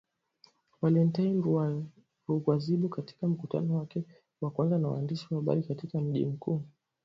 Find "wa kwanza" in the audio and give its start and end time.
4.41-4.77